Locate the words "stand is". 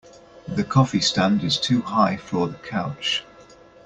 0.99-1.59